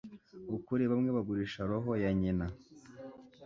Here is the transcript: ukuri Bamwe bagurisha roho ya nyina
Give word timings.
ukuri 0.57 0.83
Bamwe 0.91 1.09
bagurisha 1.17 1.61
roho 1.69 1.91
ya 2.03 2.11
nyina 2.19 2.45